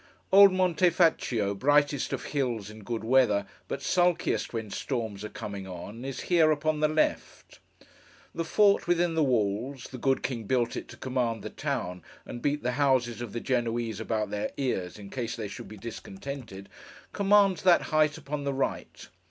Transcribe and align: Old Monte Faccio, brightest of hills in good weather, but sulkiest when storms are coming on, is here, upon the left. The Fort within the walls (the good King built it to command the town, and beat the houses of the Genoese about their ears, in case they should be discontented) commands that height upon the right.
Old 0.31 0.51
Monte 0.51 0.89
Faccio, 0.89 1.53
brightest 1.53 2.11
of 2.11 2.23
hills 2.23 2.71
in 2.71 2.83
good 2.83 3.03
weather, 3.03 3.45
but 3.67 3.83
sulkiest 3.83 4.51
when 4.51 4.71
storms 4.71 5.23
are 5.23 5.29
coming 5.29 5.67
on, 5.67 6.03
is 6.03 6.21
here, 6.21 6.49
upon 6.49 6.79
the 6.79 6.87
left. 6.87 7.59
The 8.33 8.43
Fort 8.43 8.87
within 8.87 9.13
the 9.13 9.21
walls 9.21 9.83
(the 9.91 9.99
good 9.99 10.23
King 10.23 10.45
built 10.45 10.75
it 10.75 10.87
to 10.87 10.97
command 10.97 11.43
the 11.43 11.51
town, 11.51 12.01
and 12.25 12.41
beat 12.41 12.63
the 12.63 12.71
houses 12.81 13.21
of 13.21 13.31
the 13.31 13.39
Genoese 13.39 13.99
about 13.99 14.31
their 14.31 14.49
ears, 14.57 14.97
in 14.97 15.11
case 15.11 15.35
they 15.35 15.47
should 15.47 15.67
be 15.67 15.77
discontented) 15.77 16.67
commands 17.13 17.61
that 17.61 17.83
height 17.93 18.17
upon 18.17 18.43
the 18.43 18.53
right. 18.55 19.07